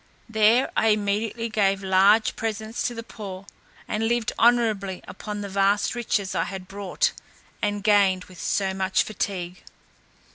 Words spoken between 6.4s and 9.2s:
had brought, and gained with so much